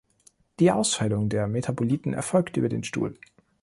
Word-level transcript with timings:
Die 0.59 0.71
Ausscheidung 0.71 1.29
der 1.29 1.47
Metaboliten 1.47 2.13
erfolgt 2.15 2.57
über 2.57 2.69
den 2.69 2.83
Stuhl. 2.83 3.19